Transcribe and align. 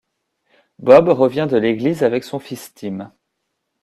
Bob 0.79 1.09
revient 1.09 1.45
de 1.47 1.57
l'église 1.57 2.01
avec 2.01 2.23
son 2.23 2.39
fils 2.39 2.73
Tim. 2.73 3.11